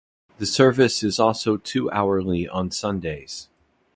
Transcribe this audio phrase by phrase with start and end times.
[0.39, 3.49] The service is also two-hourly on Sundays.